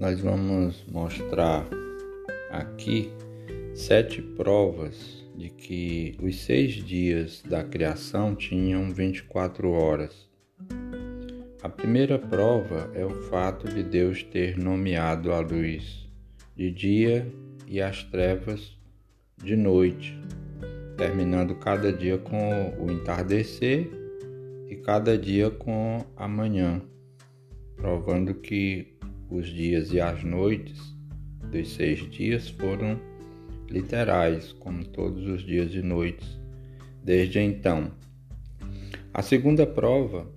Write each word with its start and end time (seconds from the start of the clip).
nós 0.00 0.18
vamos 0.18 0.82
mostrar 0.90 1.68
aqui 2.50 3.12
sete 3.74 4.22
provas 4.22 5.22
de 5.36 5.50
que 5.50 6.16
os 6.22 6.40
seis 6.40 6.72
dias 6.72 7.42
da 7.46 7.62
criação 7.62 8.34
tinham 8.34 8.90
24 8.90 9.70
horas. 9.70 10.26
A 11.62 11.68
primeira 11.68 12.18
prova 12.18 12.90
é 12.94 13.04
o 13.04 13.10
fato 13.24 13.68
de 13.68 13.82
Deus 13.82 14.22
ter 14.22 14.56
nomeado 14.56 15.34
a 15.34 15.40
luz 15.40 16.08
de 16.56 16.70
dia 16.70 17.30
e 17.68 17.82
as 17.82 18.02
trevas 18.02 18.74
de 19.36 19.54
noite, 19.54 20.18
terminando 20.96 21.54
cada 21.56 21.92
dia 21.92 22.16
com 22.16 22.74
o 22.78 22.90
entardecer 22.90 23.86
e 24.66 24.76
cada 24.76 25.18
dia 25.18 25.50
com 25.50 25.98
a 26.16 26.26
manhã, 26.26 26.80
provando 27.76 28.32
que 28.32 28.98
os 29.30 29.48
dias 29.48 29.92
e 29.92 30.00
as 30.00 30.24
noites 30.24 30.96
dos 31.50 31.74
seis 31.74 32.08
dias 32.10 32.48
foram 32.48 32.98
literais, 33.68 34.52
como 34.52 34.84
todos 34.84 35.26
os 35.26 35.42
dias 35.42 35.74
e 35.74 35.82
noites 35.82 36.40
desde 37.02 37.40
então. 37.40 37.90
A 39.12 39.22
segunda 39.22 39.66
prova 39.66 40.30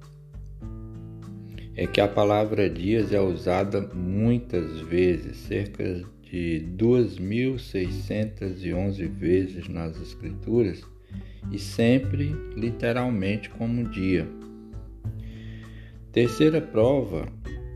é 1.76 1.86
que 1.88 2.00
a 2.00 2.08
palavra 2.08 2.70
dias 2.70 3.12
é 3.12 3.20
usada 3.20 3.82
muitas 3.94 4.80
vezes, 4.82 5.38
cerca 5.38 6.04
de 6.22 6.64
2.611 6.78 9.08
vezes 9.08 9.68
nas 9.68 10.00
Escrituras, 10.02 10.84
e 11.52 11.60
sempre 11.60 12.34
literalmente 12.56 13.50
como 13.50 13.90
dia. 13.90 14.26
Terceira 16.12 16.62
prova 16.62 17.28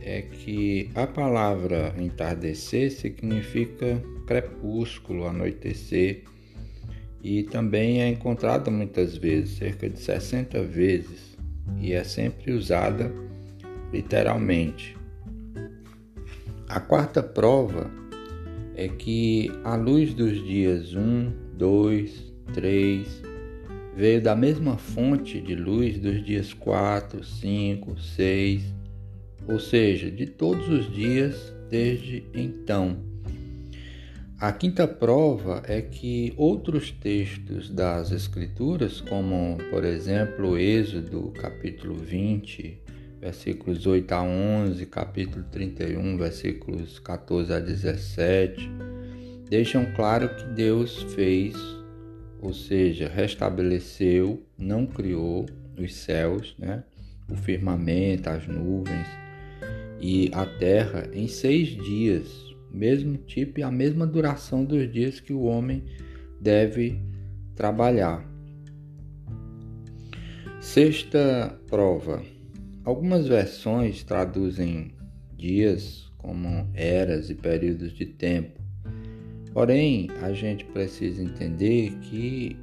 é 0.08 0.22
que 0.22 0.90
a 0.96 1.06
palavra 1.06 1.94
entardecer 1.98 2.90
significa 2.90 4.02
crepúsculo, 4.26 5.28
anoitecer, 5.28 6.24
e 7.22 7.44
também 7.44 8.02
é 8.02 8.08
encontrada 8.08 8.72
muitas 8.72 9.18
vezes, 9.18 9.58
cerca 9.58 9.90
de 9.90 10.00
60 10.00 10.64
vezes, 10.64 11.38
e 11.82 11.92
é 11.92 12.06
sempre 12.06 12.54
usada 12.54 13.12
literalmente. 13.92 14.96
A 16.70 16.80
quarta 16.80 17.22
prova 17.22 17.92
é 18.78 18.88
que 18.88 19.52
a 19.66 19.76
luz 19.76 20.14
dos 20.14 20.42
dias 20.42 20.96
1, 20.96 21.34
2, 21.58 22.34
3 22.54 23.24
veio 23.94 24.22
da 24.22 24.36
mesma 24.38 24.78
fonte 24.78 25.42
de 25.42 25.54
luz 25.54 26.00
dos 26.00 26.24
dias 26.24 26.54
4, 26.54 27.26
5, 27.26 28.00
6, 28.00 28.77
ou 29.48 29.60
seja, 29.60 30.10
de 30.10 30.26
todos 30.26 30.68
os 30.70 30.92
dias 30.94 31.54
desde 31.70 32.24
então. 32.34 32.98
A 34.40 34.52
quinta 34.52 34.88
prova 34.88 35.64
é 35.66 35.82
que 35.82 36.32
outros 36.38 36.92
textos 36.92 37.72
das 37.72 38.12
Escrituras, 38.12 39.02
como 39.02 39.58
por 39.72 39.84
exemplo 39.84 40.58
Êxodo 40.60 41.34
capítulo 41.42 41.96
20, 41.96 42.80
versículos 43.20 43.88
8 43.88 44.12
a 44.12 44.22
11, 44.22 44.86
capítulo 44.86 45.44
31, 45.52 46.18
versículos 46.18 47.00
14 47.00 47.52
a 47.52 47.60
17, 47.60 48.70
deixam 49.50 49.92
claro 49.96 50.30
que 50.30 50.44
Deus 50.54 51.02
fez, 51.16 51.56
ou 52.40 52.54
seja, 52.54 53.10
restabeleceu, 53.10 54.46
não 54.56 54.86
criou 54.86 55.48
os 55.80 55.96
céus, 55.96 56.56
né? 56.60 56.84
o 57.28 57.36
firmamento, 57.36 58.30
as 58.30 58.48
nuvens 58.48 59.08
e 60.00 60.30
a 60.34 60.46
terra 60.46 61.10
em 61.14 61.28
seis 61.28 61.70
dias, 61.70 62.56
mesmo 62.72 63.18
tipo 63.18 63.60
e 63.60 63.64
a 63.64 63.72
mesma 63.72 64.06
duração 64.06 64.64
dos 64.64 64.92
dias 64.92 65.20
que 65.20 65.34
o 65.34 65.44
homem 65.44 65.84
deve 66.40 67.02
trabalhar. 67.56 68.26
Sexta 70.60 71.60
prova 71.68 72.22
Algumas 72.88 73.28
versões 73.28 74.02
traduzem 74.02 74.94
dias 75.36 76.10
como 76.18 76.70
eras 76.74 77.30
e 77.30 77.36
períodos 77.36 77.92
de 77.92 78.06
tempo. 78.06 78.62
Porém, 79.52 80.08
a 80.22 80.32
gente 80.32 80.64
precisa 80.64 81.22
entender 81.22 81.98
que 82.00 82.56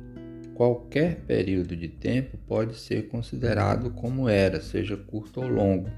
qualquer 0.54 1.16
período 1.26 1.76
de 1.76 1.88
tempo 1.88 2.38
pode 2.46 2.74
ser 2.74 3.08
considerado 3.08 3.90
como 3.90 4.26
era, 4.26 4.62
seja 4.62 4.96
curto 4.96 5.42
ou 5.42 5.46
longo. 5.46 5.90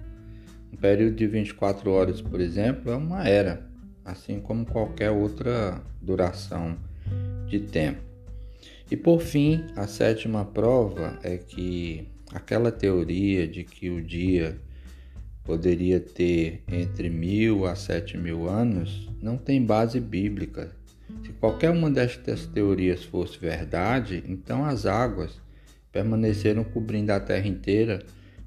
Um 0.77 0.79
período 0.79 1.17
de 1.17 1.27
24 1.27 1.91
horas, 1.91 2.21
por 2.21 2.39
exemplo, 2.39 2.93
é 2.93 2.95
uma 2.95 3.27
era, 3.27 3.67
assim 4.05 4.39
como 4.39 4.67
qualquer 4.67 5.11
outra 5.11 5.81
duração 6.03 6.77
de 7.47 7.61
tempo. 7.61 8.03
E 8.91 8.95
por 8.95 9.23
fim, 9.23 9.65
a 9.75 9.87
sétima 9.87 10.45
prova 10.45 11.19
é 11.23 11.39
que 11.39 12.07
aquela 12.31 12.71
teoria 12.71 13.49
de 13.49 13.65
que 13.65 13.89
o 13.89 14.03
dia 14.03 14.61
poderia 15.45 15.99
ter 15.99 16.63
entre 16.71 17.09
mil 17.09 17.65
a 17.65 17.75
sete 17.75 18.19
mil 18.19 18.47
anos 18.47 19.09
não 19.23 19.39
tem 19.39 19.65
base 19.65 19.99
bíblica. 19.99 20.77
Se 21.25 21.33
qualquer 21.33 21.71
uma 21.71 21.91
destas 21.91 22.45
teorias 22.45 23.03
fosse 23.03 23.39
verdade, 23.39 24.23
então 24.29 24.63
as 24.63 24.85
águas 24.85 25.41
permaneceram 25.91 26.65
cobrindo 26.65 27.13
a 27.13 27.19
Terra 27.19 27.49
inteira 27.49 28.05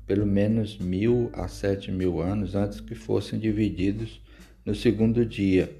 pelo 0.09 0.25
menos 0.25 0.79
mil 0.79 1.29
a 1.33 1.47
sete 1.47 1.91
mil 1.91 2.19
anos 2.19 2.55
antes 2.55 2.81
que 2.81 2.95
fossem 2.95 3.37
divididos 3.37 4.19
no 4.65 4.73
segundo 4.73 5.23
dia. 5.23 5.71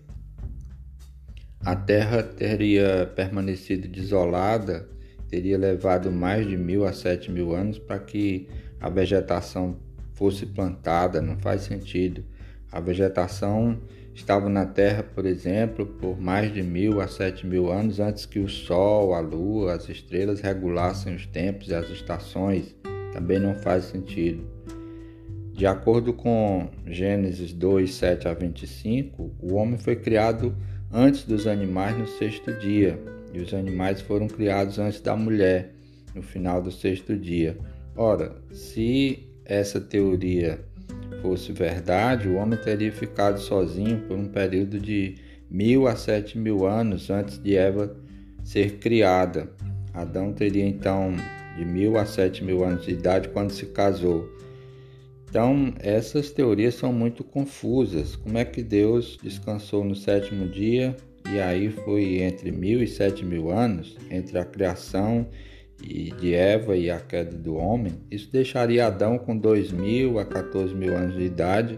A 1.62 1.76
Terra 1.76 2.22
teria 2.22 3.12
permanecido 3.16 3.88
desolada 3.88 4.88
teria 5.30 5.58
levado 5.58 6.12
mais 6.12 6.48
de 6.48 6.56
mil 6.56 6.86
a 6.86 6.92
sete 6.92 7.32
mil 7.32 7.56
anos 7.56 7.78
para 7.78 8.00
que 8.00 8.48
a 8.80 8.90
vegetação 8.90 9.78
fosse 10.14 10.46
plantada, 10.46 11.22
não 11.22 11.38
faz 11.38 11.62
sentido. 11.62 12.24
A 12.72 12.80
vegetação 12.80 13.80
estava 14.14 14.50
na 14.50 14.66
Terra, 14.66 15.04
por 15.04 15.26
exemplo, 15.26 15.86
por 15.86 16.20
mais 16.20 16.54
de 16.54 16.62
mil 16.62 17.00
a 17.00 17.08
sete 17.08 17.46
mil 17.48 17.72
anos 17.72 18.00
antes 18.00 18.26
que 18.26 18.40
o 18.40 18.50
Sol, 18.50 19.14
a 19.14 19.20
Lua, 19.20 19.74
as 19.74 19.88
estrelas 19.88 20.42
regulassem 20.42 21.16
os 21.16 21.26
tempos 21.26 21.70
e 21.70 21.76
as 21.76 21.90
estações. 21.90 22.76
Também 23.14 23.40
não 23.40 23.56
faz 23.56 23.86
sentido. 23.86 24.44
De 25.54 25.66
acordo 25.66 26.14
com 26.14 26.70
Gênesis 26.86 27.52
2, 27.52 27.94
7 27.94 28.28
a 28.28 28.34
25, 28.34 29.32
o 29.42 29.56
homem 29.56 29.78
foi 29.78 29.96
criado 29.96 30.56
antes 30.92 31.26
dos 31.26 31.46
animais 31.48 31.98
no 31.98 32.08
sexto 32.08 32.54
dia, 32.54 32.98
e 33.34 33.40
os 33.40 33.54
animais 33.54 34.02
foram 34.02 34.28
criados 34.28 34.80
antes 34.80 35.02
da 35.02 35.16
mulher, 35.16 35.74
no 36.16 36.22
final 36.22 36.62
do 36.62 36.72
sexto 36.72 37.16
dia. 37.16 37.58
Ora, 37.96 38.36
se 38.52 39.28
essa 39.44 39.82
teoria 39.82 40.60
fosse 41.22 41.52
verdade, 41.52 42.30
o 42.30 42.36
homem 42.36 42.58
teria 42.58 42.92
ficado 42.92 43.40
sozinho 43.40 44.00
por 44.08 44.18
um 44.18 44.28
período 44.28 44.80
de 44.80 45.16
mil 45.50 45.88
a 45.88 45.96
sete 45.96 46.38
mil 46.38 46.66
anos 46.66 47.10
antes 47.10 47.38
de 47.38 47.56
Eva 47.56 47.96
ser 48.44 48.78
criada. 48.78 49.50
Adão 49.94 50.32
teria 50.32 50.66
então 50.66 51.14
de 51.60 51.66
mil 51.66 51.98
a 51.98 52.06
sete 52.06 52.44
mil 52.44 52.64
anos 52.64 52.86
de 52.86 52.92
idade 52.92 53.28
quando 53.30 53.52
se 53.52 53.66
casou. 53.66 54.30
Então, 55.30 55.74
essas 55.80 56.32
teorias 56.32 56.74
são 56.74 56.92
muito 56.92 57.24
confusas. 57.24 58.16
Como 58.16 58.38
é 58.38 58.46
que 58.46 58.64
Deus 58.64 59.20
descansou 59.22 59.84
no 59.84 59.96
sétimo 59.96 60.48
dia 60.48 60.96
e 61.32 61.40
aí 61.40 61.70
foi 61.70 62.22
entre 62.22 62.52
mil 62.52 62.82
e 62.82 62.88
sete 62.88 63.26
mil 63.26 63.52
anos 63.52 63.98
entre 64.10 64.40
a 64.40 64.46
criação 64.46 65.28
de 65.78 66.34
Eva 66.34 66.76
e 66.76 66.90
a 66.90 67.00
queda 67.00 67.38
do 67.38 67.56
homem. 67.56 67.94
Isso 68.10 68.32
deixaria 68.32 68.88
Adão 68.88 69.18
com 69.18 69.38
dois 69.38 69.72
mil 69.72 70.18
a 70.18 70.26
14 70.26 70.74
mil 70.74 70.96
anos 70.96 71.16
de 71.16 71.24
idade 71.24 71.78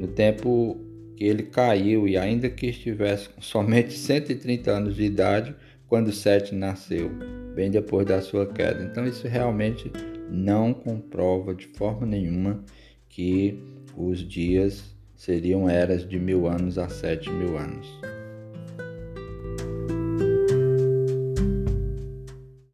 no 0.00 0.08
tempo 0.08 0.78
que 1.16 1.24
ele 1.24 1.44
caiu 1.44 2.06
e 2.06 2.16
ainda 2.16 2.48
que 2.48 2.66
estivesse 2.66 3.28
com 3.28 3.40
somente 3.40 3.92
130 3.92 4.70
anos 4.70 4.96
de 4.96 5.04
idade 5.04 5.54
quando 5.88 6.12
Sete 6.12 6.54
nasceu, 6.54 7.10
bem 7.58 7.72
depois 7.72 8.06
da 8.06 8.20
sua 8.22 8.46
queda. 8.46 8.84
Então 8.84 9.04
isso 9.04 9.26
realmente 9.26 9.90
não 10.30 10.72
comprova 10.72 11.52
de 11.52 11.66
forma 11.66 12.06
nenhuma 12.06 12.62
que 13.08 13.60
os 13.96 14.20
dias 14.20 14.94
seriam 15.16 15.68
eras 15.68 16.08
de 16.08 16.20
mil 16.20 16.46
anos 16.46 16.78
a 16.78 16.88
sete 16.88 17.28
mil 17.28 17.58
anos. 17.58 18.07